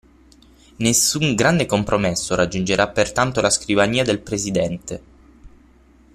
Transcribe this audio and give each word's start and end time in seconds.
Nessun 0.77 1.35
"grande 1.35 1.67
compromesso" 1.67 2.33
raggiungerà 2.33 2.87
pertanto 2.89 3.39
la 3.39 3.51
scrivania 3.51 4.03
del 4.03 4.19
presidente. 4.19 5.01